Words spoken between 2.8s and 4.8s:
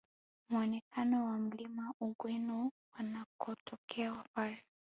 wanakotokea wapare